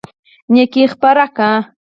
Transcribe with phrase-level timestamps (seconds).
[0.53, 1.51] نيکي خپره کړه.